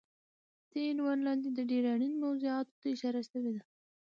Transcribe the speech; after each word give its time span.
دې 0.71 0.81
عنوان 0.91 1.19
لاندې 1.27 1.49
د 1.51 1.59
ډېرې 1.69 1.87
اړینې 1.95 2.17
موضوعاتو 2.25 2.73
ته 2.81 2.87
اشاره 2.95 3.21
شوی 3.29 3.51
دی 3.55 3.63